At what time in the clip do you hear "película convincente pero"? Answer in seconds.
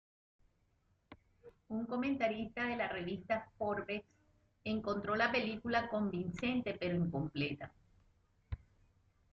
5.31-6.95